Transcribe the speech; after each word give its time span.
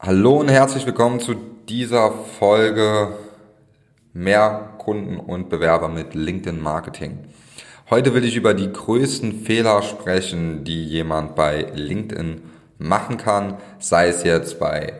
Hallo 0.00 0.36
und 0.36 0.48
herzlich 0.48 0.86
willkommen 0.86 1.18
zu 1.18 1.34
dieser 1.68 2.12
Folge 2.12 3.16
Mehr 4.12 4.74
Kunden 4.78 5.16
und 5.16 5.48
Bewerber 5.48 5.88
mit 5.88 6.14
LinkedIn 6.14 6.62
Marketing. 6.62 7.18
Heute 7.90 8.14
will 8.14 8.24
ich 8.24 8.36
über 8.36 8.54
die 8.54 8.72
größten 8.72 9.40
Fehler 9.40 9.82
sprechen, 9.82 10.62
die 10.62 10.84
jemand 10.84 11.34
bei 11.34 11.66
LinkedIn 11.74 12.42
machen 12.78 13.16
kann, 13.16 13.56
sei 13.80 14.06
es 14.06 14.22
jetzt 14.22 14.60
bei 14.60 14.92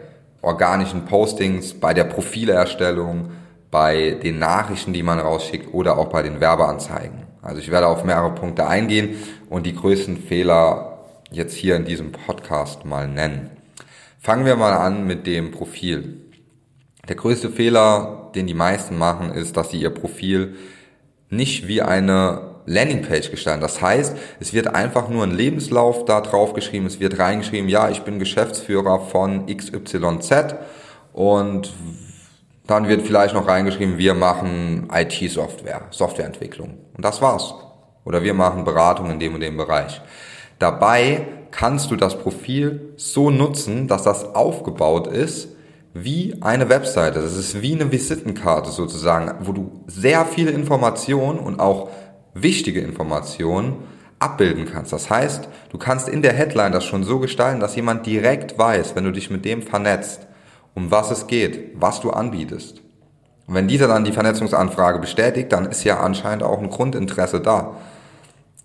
organischen 0.42 1.04
Postings, 1.04 1.74
bei 1.74 1.94
der 1.94 2.04
Profilerstellung, 2.04 3.30
bei 3.70 4.18
den 4.20 4.40
Nachrichten, 4.40 4.92
die 4.92 5.04
man 5.04 5.20
rausschickt 5.20 5.72
oder 5.72 5.96
auch 5.96 6.08
bei 6.08 6.24
den 6.24 6.40
Werbeanzeigen. 6.40 7.22
Also 7.40 7.60
ich 7.60 7.70
werde 7.70 7.86
auf 7.86 8.02
mehrere 8.02 8.34
Punkte 8.34 8.66
eingehen 8.66 9.14
und 9.48 9.64
die 9.64 9.76
größten 9.76 10.16
Fehler 10.16 11.04
jetzt 11.30 11.54
hier 11.54 11.76
in 11.76 11.84
diesem 11.84 12.10
Podcast 12.10 12.84
mal 12.84 13.06
nennen. 13.06 13.57
Fangen 14.20 14.44
wir 14.44 14.56
mal 14.56 14.72
an 14.72 15.06
mit 15.06 15.26
dem 15.26 15.52
Profil. 15.52 16.24
Der 17.08 17.14
größte 17.14 17.50
Fehler, 17.50 18.32
den 18.34 18.46
die 18.46 18.54
meisten 18.54 18.98
machen, 18.98 19.30
ist, 19.30 19.56
dass 19.56 19.70
sie 19.70 19.80
ihr 19.80 19.90
Profil 19.90 20.56
nicht 21.30 21.68
wie 21.68 21.82
eine 21.82 22.56
Landingpage 22.66 23.30
gestalten. 23.30 23.60
Das 23.60 23.80
heißt, 23.80 24.16
es 24.40 24.52
wird 24.52 24.74
einfach 24.74 25.08
nur 25.08 25.22
ein 25.22 25.30
Lebenslauf 25.30 26.04
da 26.04 26.20
drauf 26.20 26.52
geschrieben, 26.52 26.86
es 26.86 27.00
wird 27.00 27.18
reingeschrieben, 27.18 27.68
ja, 27.68 27.88
ich 27.88 28.02
bin 28.02 28.18
Geschäftsführer 28.18 29.00
von 29.00 29.46
XYZ 29.46 30.56
und 31.12 31.72
dann 32.66 32.88
wird 32.88 33.02
vielleicht 33.02 33.34
noch 33.34 33.48
reingeschrieben, 33.48 33.96
wir 33.96 34.14
machen 34.14 34.88
IT-Software, 34.92 35.86
Softwareentwicklung. 35.90 36.74
Und 36.94 37.04
das 37.04 37.22
war's. 37.22 37.54
Oder 38.04 38.22
wir 38.22 38.34
machen 38.34 38.64
Beratung 38.64 39.10
in 39.10 39.18
dem 39.18 39.34
und 39.34 39.40
dem 39.40 39.56
Bereich. 39.56 40.02
Dabei 40.58 41.26
kannst 41.50 41.90
du 41.90 41.96
das 41.96 42.18
Profil 42.18 42.92
so 42.96 43.30
nutzen, 43.30 43.88
dass 43.88 44.02
das 44.02 44.34
aufgebaut 44.34 45.06
ist 45.06 45.48
wie 45.94 46.36
eine 46.40 46.68
Webseite. 46.68 47.20
Das 47.20 47.36
ist 47.36 47.62
wie 47.62 47.74
eine 47.74 47.90
Visitenkarte 47.90 48.70
sozusagen, 48.70 49.46
wo 49.46 49.52
du 49.52 49.84
sehr 49.86 50.24
viele 50.24 50.50
Informationen 50.50 51.38
und 51.38 51.60
auch 51.60 51.90
wichtige 52.34 52.80
Informationen 52.80 53.76
abbilden 54.18 54.66
kannst. 54.66 54.92
Das 54.92 55.10
heißt, 55.10 55.48
du 55.70 55.78
kannst 55.78 56.08
in 56.08 56.22
der 56.22 56.32
Headline 56.32 56.72
das 56.72 56.84
schon 56.84 57.04
so 57.04 57.18
gestalten, 57.18 57.60
dass 57.60 57.76
jemand 57.76 58.06
direkt 58.06 58.58
weiß, 58.58 58.96
wenn 58.96 59.04
du 59.04 59.12
dich 59.12 59.30
mit 59.30 59.44
dem 59.44 59.62
vernetzt, 59.62 60.26
um 60.74 60.90
was 60.90 61.10
es 61.10 61.26
geht, 61.26 61.72
was 61.80 62.00
du 62.00 62.10
anbietest. 62.10 62.82
Und 63.46 63.54
wenn 63.54 63.68
dieser 63.68 63.88
dann 63.88 64.04
die 64.04 64.12
Vernetzungsanfrage 64.12 64.98
bestätigt, 64.98 65.52
dann 65.52 65.66
ist 65.66 65.84
ja 65.84 66.00
anscheinend 66.00 66.42
auch 66.42 66.60
ein 66.60 66.68
Grundinteresse 66.68 67.40
da. 67.40 67.76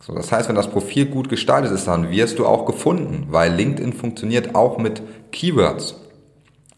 So, 0.06 0.14
das 0.14 0.34
heißt, 0.34 0.50
wenn 0.50 0.56
das 0.58 0.70
Profil 0.70 1.06
gut 1.06 1.30
gestaltet 1.30 1.72
ist, 1.72 1.88
dann 1.88 2.12
wirst 2.12 2.38
du 2.38 2.46
auch 2.46 2.66
gefunden, 2.66 3.28
weil 3.30 3.54
LinkedIn 3.54 3.94
funktioniert 3.94 4.54
auch 4.54 4.78
mit 4.78 5.02
Keywords. 5.32 5.96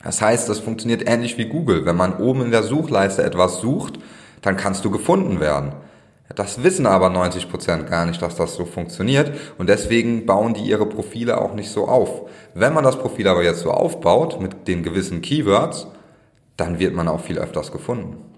Das 0.04 0.22
heißt, 0.22 0.48
das 0.48 0.60
funktioniert 0.60 1.10
ähnlich 1.10 1.36
wie 1.40 1.46
Google. 1.46 1.88
Wenn 1.88 1.96
man 1.96 2.18
oben 2.18 2.44
in 2.44 2.52
der 2.52 2.62
Suchleiste 2.62 3.24
etwas 3.24 3.62
sucht, 3.62 3.98
dann 4.44 4.58
kannst 4.58 4.86
du 4.86 4.92
gefunden 4.92 5.40
werden. 5.40 5.72
Das 6.36 6.62
wissen 6.62 6.86
aber 6.86 7.10
90 7.10 7.50
Prozent 7.50 7.90
gar 7.90 8.06
nicht, 8.06 8.22
dass 8.22 8.36
das 8.36 8.56
so 8.56 8.66
funktioniert 8.66 9.32
und 9.58 9.70
deswegen 9.70 10.28
bauen 10.28 10.54
die 10.54 10.62
ihre 10.70 10.86
Profile 10.86 11.42
auch 11.42 11.56
nicht 11.56 11.72
so 11.72 11.88
auf. 11.88 12.30
Wenn 12.54 12.74
man 12.74 12.84
das 12.84 13.00
Profil 13.00 13.28
aber 13.28 13.44
jetzt 13.44 13.62
so 13.62 13.72
aufbaut 13.72 14.40
mit 14.40 14.68
den 14.68 14.84
gewissen 14.84 15.24
Keywords, 15.24 15.88
dann 16.58 16.78
wird 16.78 16.94
man 16.94 17.08
auch 17.08 17.22
viel 17.22 17.40
öfters 17.40 17.72
gefunden. 17.72 18.35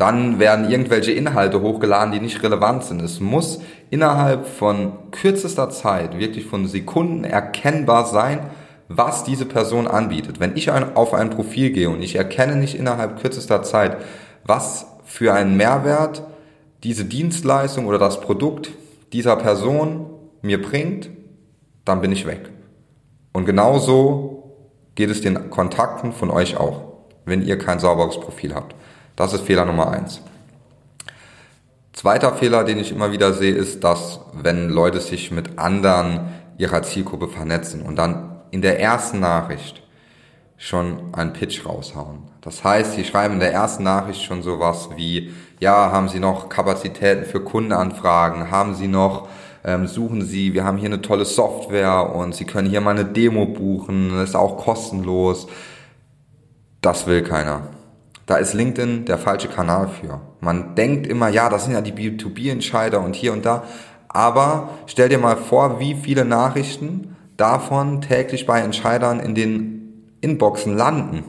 Dann 0.00 0.38
werden 0.38 0.70
irgendwelche 0.70 1.12
Inhalte 1.12 1.60
hochgeladen, 1.60 2.10
die 2.10 2.20
nicht 2.20 2.42
relevant 2.42 2.84
sind. 2.84 3.02
Es 3.02 3.20
muss 3.20 3.60
innerhalb 3.90 4.46
von 4.46 5.10
kürzester 5.10 5.68
Zeit, 5.68 6.18
wirklich 6.18 6.46
von 6.46 6.66
Sekunden 6.66 7.22
erkennbar 7.22 8.06
sein, 8.06 8.48
was 8.88 9.24
diese 9.24 9.44
Person 9.44 9.86
anbietet. 9.86 10.40
Wenn 10.40 10.56
ich 10.56 10.70
auf 10.70 11.12
ein 11.12 11.28
Profil 11.28 11.68
gehe 11.72 11.90
und 11.90 12.00
ich 12.00 12.16
erkenne 12.16 12.56
nicht 12.56 12.78
innerhalb 12.78 13.20
kürzester 13.20 13.62
Zeit, 13.62 13.98
was 14.46 14.86
für 15.04 15.34
einen 15.34 15.58
Mehrwert 15.58 16.22
diese 16.82 17.04
Dienstleistung 17.04 17.84
oder 17.84 17.98
das 17.98 18.22
Produkt 18.22 18.70
dieser 19.12 19.36
Person 19.36 20.06
mir 20.40 20.62
bringt, 20.62 21.10
dann 21.84 22.00
bin 22.00 22.10
ich 22.10 22.26
weg. 22.26 22.48
Und 23.34 23.44
genauso 23.44 24.56
geht 24.94 25.10
es 25.10 25.20
den 25.20 25.50
Kontakten 25.50 26.12
von 26.12 26.30
euch 26.30 26.56
auch, 26.56 26.84
wenn 27.26 27.42
ihr 27.42 27.58
kein 27.58 27.80
sauberes 27.80 28.18
Profil 28.18 28.54
habt. 28.54 28.74
Das 29.20 29.34
ist 29.34 29.44
Fehler 29.44 29.66
Nummer 29.66 29.90
eins. 29.90 30.22
Zweiter 31.92 32.32
Fehler, 32.32 32.64
den 32.64 32.78
ich 32.78 32.90
immer 32.90 33.12
wieder 33.12 33.34
sehe, 33.34 33.52
ist, 33.52 33.84
dass 33.84 34.20
wenn 34.32 34.70
Leute 34.70 34.98
sich 34.98 35.30
mit 35.30 35.58
anderen 35.58 36.20
ihrer 36.56 36.82
Zielgruppe 36.82 37.28
vernetzen 37.28 37.82
und 37.82 37.96
dann 37.96 38.40
in 38.50 38.62
der 38.62 38.80
ersten 38.80 39.20
Nachricht 39.20 39.82
schon 40.56 41.12
einen 41.12 41.34
Pitch 41.34 41.66
raushauen. 41.66 42.20
Das 42.40 42.64
heißt, 42.64 42.94
sie 42.94 43.04
schreiben 43.04 43.34
in 43.34 43.40
der 43.40 43.52
ersten 43.52 43.82
Nachricht 43.82 44.22
schon 44.22 44.42
sowas 44.42 44.88
wie, 44.96 45.34
ja, 45.58 45.92
haben 45.92 46.08
Sie 46.08 46.18
noch 46.18 46.48
Kapazitäten 46.48 47.26
für 47.26 47.44
Kundenanfragen? 47.44 48.50
Haben 48.50 48.74
Sie 48.74 48.88
noch, 48.88 49.28
ähm, 49.64 49.86
suchen 49.86 50.22
Sie, 50.22 50.54
wir 50.54 50.64
haben 50.64 50.78
hier 50.78 50.88
eine 50.88 51.02
tolle 51.02 51.26
Software 51.26 52.14
und 52.14 52.34
Sie 52.34 52.46
können 52.46 52.70
hier 52.70 52.80
mal 52.80 52.92
eine 52.92 53.04
Demo 53.04 53.44
buchen, 53.44 54.18
ist 54.22 54.34
auch 54.34 54.56
kostenlos. 54.56 55.46
Das 56.80 57.06
will 57.06 57.22
keiner. 57.22 57.68
Da 58.30 58.36
ist 58.36 58.54
LinkedIn 58.54 59.06
der 59.06 59.18
falsche 59.18 59.48
Kanal 59.48 59.88
für. 59.88 60.20
Man 60.38 60.76
denkt 60.76 61.08
immer, 61.08 61.28
ja, 61.28 61.48
das 61.48 61.64
sind 61.64 61.72
ja 61.72 61.80
die 61.80 61.90
B2B-Entscheider 61.90 63.00
und 63.00 63.16
hier 63.16 63.32
und 63.32 63.44
da. 63.44 63.64
Aber 64.06 64.68
stell 64.86 65.08
dir 65.08 65.18
mal 65.18 65.36
vor, 65.36 65.80
wie 65.80 65.96
viele 65.96 66.24
Nachrichten 66.24 67.16
davon 67.36 68.00
täglich 68.00 68.46
bei 68.46 68.60
Entscheidern 68.60 69.18
in 69.18 69.34
den 69.34 70.12
Inboxen 70.20 70.76
landen. 70.76 71.24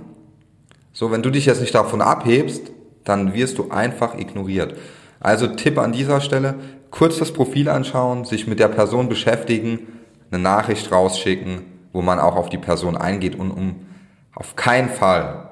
So, 0.94 1.10
wenn 1.10 1.24
du 1.24 1.32
dich 1.32 1.48
jetzt 1.48 1.62
nicht 1.62 1.74
davon 1.74 2.04
abhebst, 2.04 2.72
dann 3.04 3.34
wirst 3.34 3.58
du 3.58 3.72
einfach 3.72 4.16
ignoriert. 4.16 4.76
Also 5.20 5.48
Tipp 5.48 5.80
an 5.80 5.94
dieser 5.94 6.22
Stelle, 6.22 6.54
kurz 6.92 7.18
das 7.18 7.34
Profil 7.34 7.68
anschauen, 7.68 8.26
sich 8.26 8.46
mit 8.46 8.60
der 8.60 8.68
Person 8.68 9.10
beschäftigen, 9.10 9.88
eine 10.30 10.40
Nachricht 10.40 10.92
rausschicken, 10.92 11.64
wo 11.94 12.04
man 12.04 12.20
auch 12.20 12.36
auf 12.36 12.50
die 12.50 12.60
Person 12.60 12.96
eingeht 12.96 13.40
und 13.40 13.50
um 13.50 13.88
auf 14.36 14.56
keinen 14.56 14.90
Fall 14.90 15.48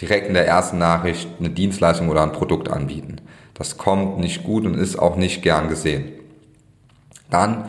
direkt 0.00 0.28
in 0.28 0.34
der 0.34 0.46
ersten 0.46 0.78
Nachricht 0.78 1.28
eine 1.38 1.50
Dienstleistung 1.50 2.08
oder 2.08 2.22
ein 2.22 2.32
Produkt 2.32 2.70
anbieten. 2.70 3.20
Das 3.54 3.78
kommt 3.78 4.18
nicht 4.18 4.44
gut 4.44 4.64
und 4.66 4.74
ist 4.74 4.96
auch 4.98 5.16
nicht 5.16 5.42
gern 5.42 5.68
gesehen. 5.68 6.12
Dann 7.30 7.66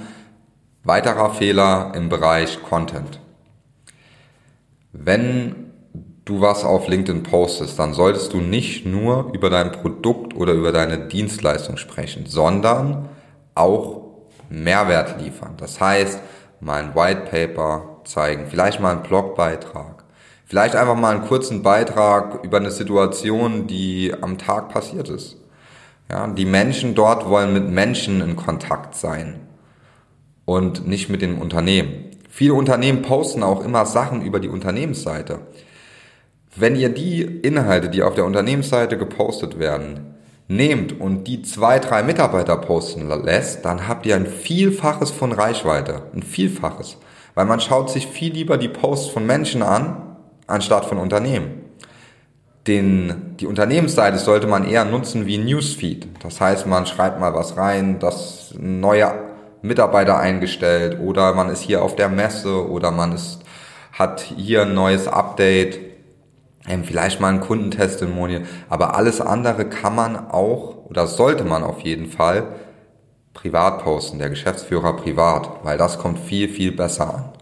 weiterer 0.83 1.33
Fehler 1.33 1.91
im 1.95 2.09
Bereich 2.09 2.61
Content. 2.63 3.19
Wenn 4.91 5.71
du 6.25 6.41
was 6.41 6.63
auf 6.63 6.87
LinkedIn 6.87 7.23
postest, 7.23 7.77
dann 7.77 7.93
solltest 7.93 8.33
du 8.33 8.37
nicht 8.37 8.85
nur 8.85 9.31
über 9.33 9.49
dein 9.49 9.71
Produkt 9.71 10.35
oder 10.35 10.53
über 10.53 10.71
deine 10.71 11.07
Dienstleistung 11.07 11.77
sprechen, 11.77 12.25
sondern 12.25 13.09
auch 13.53 14.01
Mehrwert 14.49 15.21
liefern. 15.21 15.53
Das 15.57 15.79
heißt, 15.79 16.19
mal 16.59 16.83
ein 16.83 16.95
White 16.95 17.21
Paper 17.29 17.99
zeigen, 18.05 18.47
vielleicht 18.49 18.79
mal 18.79 18.91
einen 18.91 19.03
Blogbeitrag, 19.03 19.94
Vielleicht 20.45 20.75
einfach 20.75 20.95
mal 20.95 21.15
einen 21.15 21.25
kurzen 21.25 21.63
Beitrag 21.63 22.43
über 22.43 22.57
eine 22.57 22.69
Situation, 22.69 23.65
die 23.65 24.13
am 24.21 24.37
Tag 24.37 24.69
passiert 24.69 25.09
ist. 25.09 25.37
Ja, 26.09 26.27
die 26.27 26.45
Menschen 26.45 26.93
dort 26.93 27.27
wollen 27.27 27.51
mit 27.51 27.67
Menschen 27.67 28.21
in 28.21 28.35
Kontakt 28.35 28.95
sein 28.95 29.39
und 30.45 30.87
nicht 30.87 31.09
mit 31.09 31.23
dem 31.23 31.41
Unternehmen. 31.41 32.11
Viele 32.29 32.53
Unternehmen 32.53 33.01
posten 33.01 33.41
auch 33.41 33.65
immer 33.65 33.87
Sachen 33.87 34.21
über 34.21 34.39
die 34.39 34.49
Unternehmensseite. 34.49 35.39
Wenn 36.55 36.75
ihr 36.75 36.89
die 36.89 37.23
Inhalte, 37.23 37.89
die 37.89 38.03
auf 38.03 38.13
der 38.13 38.25
Unternehmensseite 38.25 38.99
gepostet 38.99 39.57
werden, 39.57 40.15
nehmt 40.47 40.99
und 40.99 41.23
die 41.23 41.41
zwei, 41.41 41.79
drei 41.79 42.03
Mitarbeiter 42.03 42.55
posten 42.57 43.07
lässt, 43.07 43.65
dann 43.65 43.87
habt 43.87 44.05
ihr 44.05 44.15
ein 44.15 44.27
Vielfaches 44.27 45.09
von 45.09 45.31
Reichweite. 45.31 46.03
Ein 46.13 46.21
Vielfaches. 46.21 46.97
Weil 47.33 47.45
man 47.45 47.59
schaut 47.59 47.89
sich 47.89 48.05
viel 48.05 48.31
lieber 48.31 48.57
die 48.57 48.69
Posts 48.69 49.09
von 49.09 49.25
Menschen 49.25 49.63
an, 49.63 50.14
anstatt 50.47 50.85
von 50.85 50.97
Unternehmen. 50.97 51.61
Den, 52.67 53.35
die 53.39 53.45
Unternehmensseite 53.45 54.17
sollte 54.17 54.47
man 54.47 54.67
eher 54.67 54.85
nutzen 54.85 55.27
wie 55.27 55.37
Newsfeed. 55.37 56.07
Das 56.23 56.41
heißt, 56.41 56.65
man 56.65 56.87
schreibt 56.87 57.19
mal 57.19 57.33
was 57.33 57.57
rein, 57.57 57.99
dass 57.99 58.55
neue 58.57 59.13
Mitarbeiter 59.61 60.17
eingestellt 60.17 60.99
oder 60.99 61.33
man 61.33 61.49
ist 61.49 61.61
hier 61.61 61.83
auf 61.83 61.95
der 61.95 62.09
Messe 62.09 62.67
oder 62.69 62.91
man 62.91 63.13
ist, 63.13 63.39
hat 63.91 64.21
hier 64.21 64.63
ein 64.63 64.73
neues 64.73 65.07
Update, 65.07 65.79
ähm, 66.67 66.83
vielleicht 66.83 67.19
mal 67.19 67.33
ein 67.33 67.41
Kundentestimonial. 67.41 68.43
Aber 68.69 68.95
alles 68.95 69.21
andere 69.21 69.65
kann 69.65 69.95
man 69.95 70.31
auch 70.31 70.85
oder 70.85 71.07
sollte 71.07 71.43
man 71.43 71.63
auf 71.63 71.81
jeden 71.81 72.07
Fall 72.07 72.47
privat 73.33 73.83
posten, 73.83 74.17
der 74.17 74.29
Geschäftsführer 74.29 74.95
privat, 74.95 75.63
weil 75.63 75.77
das 75.77 75.99
kommt 75.99 76.19
viel, 76.19 76.47
viel 76.49 76.71
besser 76.71 77.13
an. 77.13 77.34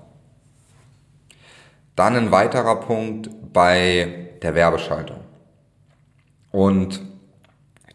Dann 1.96 2.16
ein 2.16 2.32
weiterer 2.32 2.78
Punkt 2.78 3.30
bei 3.54 4.30
der 4.42 4.56
Werbeschaltung. 4.56 5.20
Und 6.52 7.02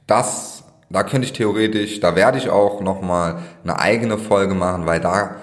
das, 0.07 0.65
da 0.91 1.03
könnte 1.03 1.27
ich 1.27 1.33
theoretisch, 1.33 2.01
da 2.01 2.17
werde 2.17 2.39
ich 2.39 2.49
auch 2.49 2.81
nochmal 2.81 3.39
eine 3.63 3.79
eigene 3.79 4.19
Folge 4.19 4.55
machen, 4.55 4.87
weil 4.87 5.01
da 5.01 5.37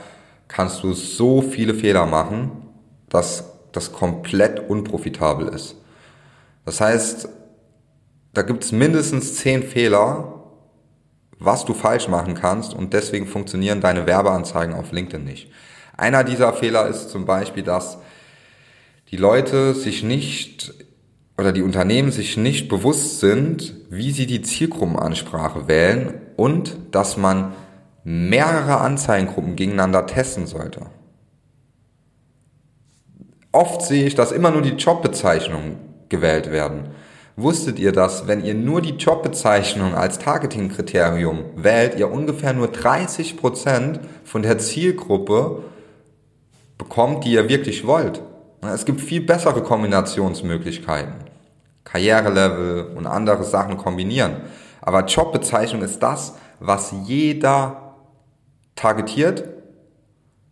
kannst 0.47 0.83
du 0.83 0.93
so 0.93 1.41
viele 1.41 1.73
Fehler 1.73 2.05
machen, 2.05 2.51
dass 3.09 3.45
das 3.71 3.91
komplett 3.91 4.69
unprofitabel 4.69 5.47
ist. 5.49 5.75
Das 6.65 6.81
heißt, 6.81 7.29
da 8.33 8.41
gibt 8.41 8.63
es 8.63 8.71
mindestens 8.71 9.35
zehn 9.35 9.63
Fehler, 9.63 10.33
was 11.39 11.65
du 11.65 11.73
falsch 11.73 12.07
machen 12.07 12.33
kannst 12.33 12.73
und 12.73 12.93
deswegen 12.93 13.27
funktionieren 13.27 13.81
deine 13.81 14.07
Werbeanzeigen 14.07 14.75
auf 14.75 14.91
LinkedIn 14.91 15.23
nicht. 15.23 15.51
Einer 15.95 16.23
dieser 16.23 16.53
Fehler 16.53 16.87
ist 16.87 17.09
zum 17.09 17.25
Beispiel, 17.25 17.63
dass 17.63 17.97
die 19.11 19.17
Leute 19.17 19.73
sich 19.73 20.03
nicht 20.03 20.73
oder 21.37 21.51
die 21.51 21.61
Unternehmen 21.61 22.11
sich 22.11 22.37
nicht 22.37 22.69
bewusst 22.69 23.19
sind, 23.19 23.73
wie 23.89 24.11
sie 24.11 24.25
die 24.25 24.41
Zielgruppenansprache 24.41 25.67
wählen 25.67 26.13
und 26.37 26.77
dass 26.91 27.17
man 27.17 27.53
mehrere 28.03 28.79
Anzeigengruppen 28.79 29.55
gegeneinander 29.55 30.05
testen 30.05 30.47
sollte. 30.47 30.87
Oft 33.51 33.81
sehe 33.81 34.05
ich, 34.05 34.15
dass 34.15 34.31
immer 34.31 34.51
nur 34.51 34.61
die 34.61 34.75
Jobbezeichnungen 34.75 35.77
gewählt 36.09 36.51
werden. 36.51 36.89
Wusstet 37.37 37.79
ihr, 37.79 37.91
dass 37.91 38.27
wenn 38.27 38.43
ihr 38.43 38.53
nur 38.53 38.81
die 38.81 38.95
Jobbezeichnung 38.95 39.93
als 39.93 40.19
Targeting-Kriterium 40.19 41.43
wählt, 41.55 41.97
ihr 41.97 42.09
ungefähr 42.09 42.53
nur 42.53 42.67
30% 42.67 43.99
von 44.23 44.41
der 44.41 44.57
Zielgruppe 44.57 45.63
bekommt, 46.77 47.25
die 47.25 47.33
ihr 47.33 47.49
wirklich 47.49 47.85
wollt? 47.85 48.21
Es 48.67 48.85
gibt 48.85 49.01
viel 49.01 49.21
bessere 49.21 49.62
Kombinationsmöglichkeiten. 49.62 51.13
Karrierelevel 51.83 52.94
und 52.95 53.06
andere 53.07 53.44
Sachen 53.44 53.77
kombinieren. 53.77 54.38
Aber 54.81 55.06
Jobbezeichnung 55.06 55.81
ist 55.81 56.00
das, 56.00 56.35
was 56.59 56.94
jeder 57.06 57.95
targetiert, 58.75 59.44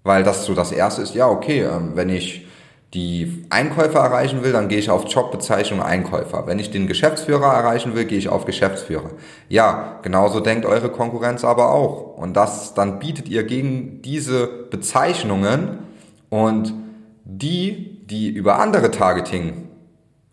weil 0.04 0.24
das 0.24 0.46
so 0.46 0.54
das 0.54 0.72
erste 0.72 1.02
ist, 1.02 1.16
ja, 1.16 1.28
okay, 1.28 1.62
ähm, 1.62 1.92
wenn 1.96 2.10
ich 2.10 2.48
die 2.94 3.46
Einkäufer 3.50 4.00
erreichen 4.00 4.44
will, 4.44 4.52
dann 4.52 4.68
gehe 4.68 4.78
ich 4.78 4.92
auf 4.92 5.06
Jobbezeichnung 5.08 5.82
Einkäufer. 5.82 6.46
Wenn 6.46 6.60
ich 6.60 6.70
den 6.70 6.86
Geschäftsführer 6.86 7.52
erreichen 7.52 7.96
will, 7.96 8.06
gehe 8.06 8.20
ich 8.20 8.30
auf 8.30 8.46
Geschäftsführer. 8.46 9.10
Ja, 9.50 10.00
genauso 10.04 10.42
denkt 10.42 10.66
eure 10.66 10.90
Konkurrenz 10.90 11.44
aber 11.44 11.72
auch. 11.72 12.18
Und 12.18 12.36
das, 12.36 12.76
dann 12.76 13.00
bietet 13.00 13.30
ihr 13.30 13.44
gegen 13.44 14.04
diese 14.04 14.46
Bezeichnungen 14.46 15.80
und 16.30 16.74
die, 17.26 17.93
die 18.14 18.30
über 18.30 18.60
andere 18.60 18.92
Targeting 18.92 19.70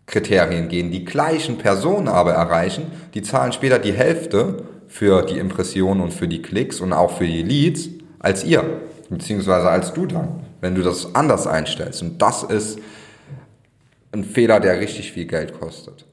Kriterien 0.05 0.67
gehen, 0.67 0.91
die 0.91 1.05
gleichen 1.05 1.57
Personen 1.57 2.07
aber 2.07 2.33
erreichen, 2.33 2.91
die 3.13 3.21
zahlen 3.21 3.53
später 3.53 3.79
die 3.79 3.93
Hälfte 3.93 4.63
für 4.87 5.21
die 5.23 5.37
Impressionen 5.37 6.01
und 6.01 6.13
für 6.13 6.27
die 6.27 6.41
Klicks 6.41 6.81
und 6.81 6.93
auch 6.93 7.17
für 7.17 7.25
die 7.25 7.43
Leads 7.43 7.89
als 8.19 8.43
ihr, 8.43 8.63
beziehungsweise 9.09 9.69
als 9.69 9.93
du 9.93 10.05
dann 10.05 10.41
wenn 10.61 10.75
du 10.75 10.83
das 10.83 11.13
anders 11.15 11.47
einstellst. 11.47 12.01
Und 12.01 12.21
das 12.21 12.43
ist 12.43 12.79
ein 14.13 14.23
Fehler, 14.23 14.59
der 14.59 14.79
richtig 14.79 15.11
viel 15.11 15.25
Geld 15.25 15.59
kostet. 15.59 16.05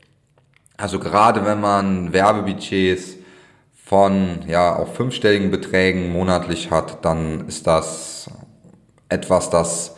Also 0.76 0.98
gerade 0.98 1.44
wenn 1.44 1.60
man 1.60 2.12
Werbebudgets 2.12 3.16
von 3.84 4.40
ja 4.48 4.76
auch 4.76 4.94
fünfstelligen 4.94 5.50
Beträgen 5.50 6.12
monatlich 6.12 6.70
hat, 6.70 7.04
dann 7.04 7.46
ist 7.46 7.66
das 7.66 8.30
etwas, 9.08 9.50
das 9.50 9.94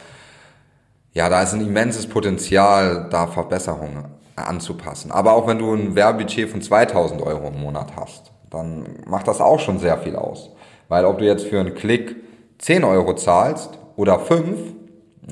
ja, 1.12 1.28
da 1.28 1.42
ist 1.42 1.54
ein 1.54 1.60
immenses 1.60 2.06
Potenzial, 2.06 3.08
da 3.10 3.26
Verbesserungen 3.26 4.04
anzupassen. 4.36 5.10
Aber 5.10 5.32
auch 5.32 5.46
wenn 5.46 5.58
du 5.58 5.74
ein 5.74 5.94
Werbebudget 5.94 6.48
von 6.48 6.62
2000 6.62 7.22
Euro 7.22 7.48
im 7.48 7.60
Monat 7.60 7.92
hast, 7.96 8.32
dann 8.48 8.84
macht 9.06 9.28
das 9.28 9.40
auch 9.40 9.60
schon 9.60 9.78
sehr 9.78 9.98
viel 9.98 10.16
aus. 10.16 10.50
Weil 10.88 11.04
ob 11.04 11.18
du 11.18 11.26
jetzt 11.26 11.46
für 11.46 11.60
einen 11.60 11.74
Klick 11.74 12.16
10 12.58 12.84
Euro 12.84 13.14
zahlst 13.14 13.78
oder 13.96 14.18
fünf, 14.18 14.58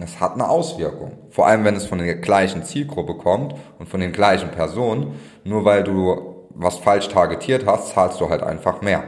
es 0.00 0.20
hat 0.20 0.34
eine 0.34 0.48
Auswirkung. 0.48 1.12
Vor 1.30 1.46
allem, 1.46 1.64
wenn 1.64 1.74
es 1.74 1.86
von 1.86 1.98
der 1.98 2.14
gleichen 2.16 2.62
Zielgruppe 2.62 3.14
kommt 3.14 3.54
und 3.78 3.88
von 3.88 4.00
den 4.00 4.12
gleichen 4.12 4.50
Personen. 4.50 5.18
Nur 5.44 5.64
weil 5.64 5.82
du 5.82 6.46
was 6.50 6.78
falsch 6.78 7.08
targetiert 7.08 7.66
hast, 7.66 7.94
zahlst 7.94 8.20
du 8.20 8.28
halt 8.28 8.42
einfach 8.42 8.82
mehr. 8.82 9.04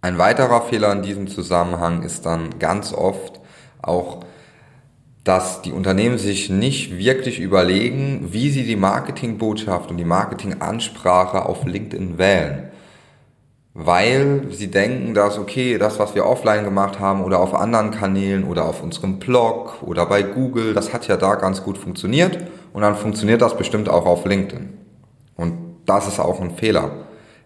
Ein 0.00 0.18
weiterer 0.18 0.62
Fehler 0.62 0.92
in 0.92 1.02
diesem 1.02 1.28
Zusammenhang 1.28 2.02
ist 2.02 2.26
dann 2.26 2.58
ganz 2.58 2.92
oft 2.92 3.40
auch, 3.80 4.20
dass 5.24 5.62
die 5.62 5.72
Unternehmen 5.72 6.18
sich 6.18 6.50
nicht 6.50 6.98
wirklich 6.98 7.40
überlegen, 7.40 8.28
wie 8.30 8.50
sie 8.50 8.64
die 8.64 8.76
Marketingbotschaft 8.76 9.90
und 9.90 9.96
die 9.96 10.04
Marketingansprache 10.04 11.46
auf 11.46 11.64
LinkedIn 11.64 12.18
wählen 12.18 12.70
weil 13.74 14.46
sie 14.50 14.70
denken, 14.70 15.14
dass 15.14 15.36
okay, 15.36 15.78
das, 15.78 15.98
was 15.98 16.14
wir 16.14 16.26
offline 16.26 16.64
gemacht 16.64 17.00
haben 17.00 17.24
oder 17.24 17.40
auf 17.40 17.54
anderen 17.54 17.90
Kanälen 17.90 18.44
oder 18.44 18.66
auf 18.66 18.82
unserem 18.82 19.18
Blog 19.18 19.82
oder 19.82 20.06
bei 20.06 20.22
Google, 20.22 20.74
das 20.74 20.92
hat 20.92 21.08
ja 21.08 21.16
da 21.16 21.34
ganz 21.34 21.64
gut 21.64 21.76
funktioniert 21.76 22.38
und 22.72 22.82
dann 22.82 22.94
funktioniert 22.94 23.42
das 23.42 23.56
bestimmt 23.56 23.88
auch 23.88 24.06
auf 24.06 24.24
LinkedIn. 24.24 24.78
Und 25.34 25.54
das 25.86 26.06
ist 26.06 26.20
auch 26.20 26.40
ein 26.40 26.52
Fehler. 26.52 26.92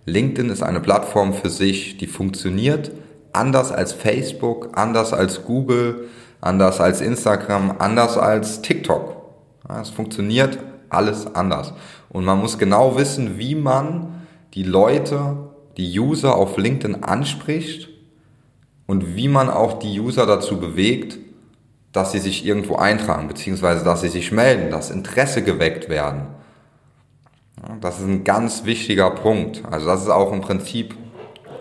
LinkedIn 0.04 0.50
ist 0.50 0.62
eine 0.62 0.80
Plattform 0.80 1.32
für 1.32 1.48
sich, 1.48 1.96
die 1.96 2.06
funktioniert 2.06 2.92
anders 3.32 3.72
als 3.72 3.92
Facebook, 3.94 4.70
anders 4.74 5.14
als 5.14 5.44
Google, 5.44 6.08
anders 6.40 6.80
als 6.80 7.00
Instagram, 7.00 7.74
anders 7.78 8.16
als 8.16 8.62
TikTok. 8.62 9.16
es 9.80 9.90
funktioniert 9.90 10.58
alles 10.88 11.34
anders. 11.34 11.72
Und 12.08 12.24
man 12.24 12.38
muss 12.38 12.58
genau 12.58 12.96
wissen, 12.96 13.38
wie 13.38 13.54
man 13.54 14.26
die 14.54 14.62
Leute 14.62 15.36
die 15.76 15.98
User 15.98 16.34
auf 16.34 16.56
LinkedIn 16.56 17.04
anspricht 17.04 17.88
und 18.86 19.16
wie 19.16 19.28
man 19.28 19.50
auch 19.50 19.78
die 19.78 20.00
User 20.00 20.26
dazu 20.26 20.58
bewegt, 20.58 21.18
dass 21.92 22.12
sie 22.12 22.18
sich 22.18 22.44
irgendwo 22.44 22.76
eintragen, 22.76 23.28
beziehungsweise 23.28 23.84
dass 23.84 24.00
sie 24.00 24.08
sich 24.08 24.32
melden, 24.32 24.70
dass 24.70 24.90
Interesse 24.90 25.42
geweckt 25.42 25.88
werden. 25.88 26.22
Das 27.80 27.98
ist 27.98 28.06
ein 28.06 28.24
ganz 28.24 28.64
wichtiger 28.64 29.10
Punkt. 29.10 29.62
Also 29.70 29.86
das 29.86 30.02
ist 30.02 30.10
auch 30.10 30.32
im 30.32 30.40
Prinzip 30.40 30.94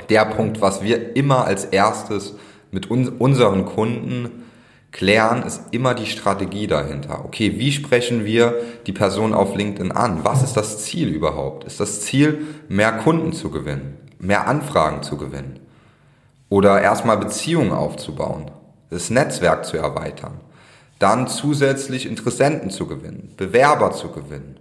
der 0.09 0.25
Punkt, 0.25 0.62
was 0.62 0.81
wir 0.81 1.15
immer 1.15 1.45
als 1.45 1.65
erstes 1.65 2.35
mit 2.71 2.89
uns, 2.89 3.09
unseren 3.09 3.65
Kunden 3.65 4.44
klären, 4.92 5.44
ist 5.44 5.62
immer 5.72 5.94
die 5.94 6.06
Strategie 6.06 6.68
dahinter. 6.68 7.25
Okay, 7.25 7.56
wie 7.57 7.72
sprechen 7.72 8.25
wir 8.25 8.56
die 8.88 8.94
Person 8.94 9.34
auf 9.34 9.56
LinkedIn 9.56 9.92
an? 9.92 10.24
Was 10.24 10.44
ist 10.44 10.54
das 10.54 10.84
Ziel 10.84 11.10
überhaupt? 11.10 11.66
Ist 11.66 11.80
das 11.80 12.01
Ziel, 12.01 12.45
mehr 12.68 12.94
Kunden 12.94 13.34
zu 13.34 13.51
gewinnen? 13.51 13.98
mehr 14.19 14.48
Anfragen 14.48 15.04
zu 15.04 15.18
gewinnen 15.18 15.60
oder 16.50 16.81
erstmal 16.81 17.18
Beziehungen 17.18 17.72
aufzubauen, 17.72 18.51
das 18.89 19.10
Netzwerk 19.10 19.66
zu 19.66 19.78
erweitern, 19.78 20.39
dann 21.00 21.28
zusätzlich 21.28 22.06
Interessenten 22.06 22.69
zu 22.69 22.88
gewinnen, 22.88 23.33
Bewerber 23.38 23.92
zu 23.92 24.09
gewinnen, 24.09 24.59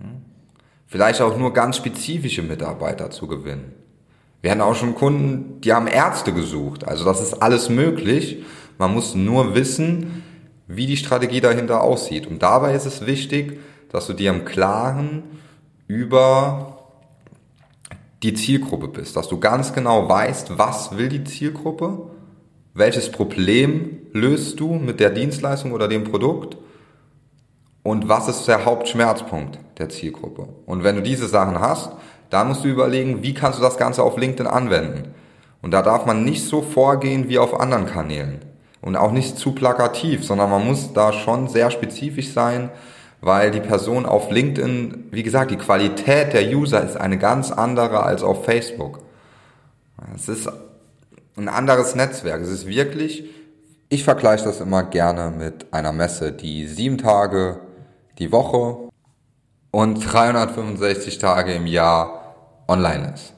hm? 0.00 0.22
vielleicht 0.86 1.20
auch 1.20 1.36
nur 1.36 1.52
ganz 1.52 1.76
spezifische 1.76 2.42
Mitarbeiter 2.42 3.10
zu 3.10 3.26
gewinnen. 3.26 3.72
Wir 4.40 4.52
hatten 4.52 4.60
auch 4.60 4.76
schon 4.76 4.94
Kunden, 4.94 5.60
die 5.60 5.72
haben 5.72 5.88
Ärzte 5.88 6.32
gesucht, 6.32 6.86
also 6.86 7.04
das 7.04 7.20
ist 7.20 7.42
alles 7.42 7.68
möglich. 7.68 8.44
Man 8.78 8.94
muss 8.94 9.14
nur 9.14 9.54
wissen, 9.56 10.22
wie 10.68 10.86
die 10.86 10.96
Strategie 10.96 11.40
dahinter 11.40 11.82
aussieht. 11.82 12.26
Und 12.26 12.42
dabei 12.42 12.74
ist 12.74 12.86
es 12.86 13.04
wichtig, 13.04 13.58
dass 13.90 14.06
du 14.06 14.12
dir 14.12 14.30
im 14.30 14.44
Klaren 14.44 15.24
über 15.88 16.78
die 18.22 18.34
Zielgruppe 18.34 18.88
bist, 18.88 19.16
dass 19.16 19.28
du 19.28 19.40
ganz 19.40 19.72
genau 19.72 20.08
weißt, 20.08 20.58
was 20.58 20.96
will 20.96 21.08
die 21.08 21.24
Zielgruppe, 21.24 22.10
welches 22.74 23.10
Problem 23.10 23.98
löst 24.12 24.60
du 24.60 24.74
mit 24.74 25.00
der 25.00 25.10
Dienstleistung 25.10 25.72
oder 25.72 25.88
dem 25.88 26.04
Produkt 26.04 26.56
und 27.82 28.08
was 28.08 28.28
ist 28.28 28.46
der 28.46 28.64
Hauptschmerzpunkt 28.64 29.58
der 29.78 29.88
Zielgruppe. 29.88 30.48
Und 30.66 30.84
wenn 30.84 30.96
du 30.96 31.02
diese 31.02 31.26
Sachen 31.26 31.60
hast, 31.60 31.92
dann 32.30 32.48
musst 32.48 32.64
du 32.64 32.68
überlegen, 32.68 33.22
wie 33.22 33.34
kannst 33.34 33.58
du 33.58 33.62
das 33.62 33.78
Ganze 33.78 34.02
auf 34.02 34.18
LinkedIn 34.18 34.46
anwenden. 34.46 35.14
Und 35.62 35.70
da 35.70 35.82
darf 35.82 36.04
man 36.04 36.24
nicht 36.24 36.44
so 36.44 36.60
vorgehen 36.60 37.28
wie 37.28 37.38
auf 37.38 37.58
anderen 37.58 37.86
Kanälen 37.86 38.47
und 38.80 38.96
auch 38.96 39.12
nicht 39.12 39.38
zu 39.38 39.52
plakativ, 39.52 40.24
sondern 40.24 40.50
man 40.50 40.66
muss 40.66 40.92
da 40.92 41.12
schon 41.12 41.48
sehr 41.48 41.70
spezifisch 41.70 42.32
sein, 42.32 42.70
weil 43.20 43.50
die 43.50 43.60
Person 43.60 44.06
auf 44.06 44.30
LinkedIn, 44.30 45.08
wie 45.10 45.22
gesagt, 45.22 45.50
die 45.50 45.56
Qualität 45.56 46.32
der 46.32 46.48
User 46.48 46.82
ist 46.82 46.96
eine 46.96 47.18
ganz 47.18 47.50
andere 47.50 48.02
als 48.02 48.22
auf 48.22 48.44
Facebook. 48.44 49.00
Es 50.14 50.28
ist 50.28 50.48
ein 51.36 51.48
anderes 51.48 51.94
Netzwerk. 51.94 52.40
Es 52.42 52.48
ist 52.48 52.66
wirklich, 52.66 53.24
ich 53.88 54.04
vergleiche 54.04 54.44
das 54.44 54.60
immer 54.60 54.84
gerne 54.84 55.30
mit 55.36 55.72
einer 55.72 55.92
Messe, 55.92 56.32
die 56.32 56.66
sieben 56.66 56.98
Tage 56.98 57.60
die 58.18 58.30
Woche 58.32 58.88
und 59.70 60.00
365 60.00 61.18
Tage 61.18 61.54
im 61.54 61.66
Jahr 61.66 62.34
online 62.68 63.14
ist. 63.14 63.34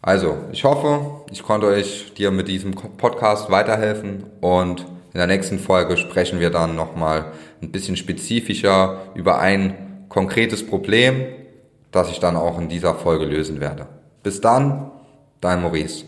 Also, 0.00 0.38
ich 0.52 0.64
hoffe, 0.64 1.22
ich 1.30 1.42
konnte 1.42 1.66
euch 1.66 2.14
dir 2.14 2.30
mit 2.30 2.48
diesem 2.48 2.72
Podcast 2.72 3.50
weiterhelfen 3.50 4.24
und 4.40 4.80
in 5.12 5.18
der 5.18 5.26
nächsten 5.26 5.58
Folge 5.58 5.98
sprechen 5.98 6.40
wir 6.40 6.48
dann 6.48 6.76
nochmal 6.76 7.26
ein 7.60 7.70
bisschen 7.70 7.96
spezifischer 7.96 9.02
über 9.14 9.38
ein 9.38 10.06
konkretes 10.08 10.66
Problem, 10.66 11.26
das 11.90 12.10
ich 12.10 12.20
dann 12.20 12.36
auch 12.36 12.58
in 12.58 12.70
dieser 12.70 12.94
Folge 12.94 13.26
lösen 13.26 13.60
werde. 13.60 13.86
Bis 14.22 14.40
dann, 14.40 14.90
dein 15.42 15.60
Maurice. 15.60 16.06